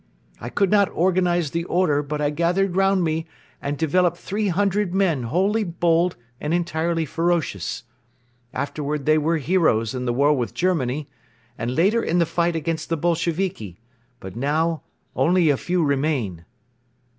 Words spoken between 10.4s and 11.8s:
Germany and